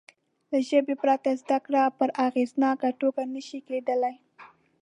[0.51, 4.15] له ژبې پرته زده کړه په اغېزناکه توګه نه شي کېدای.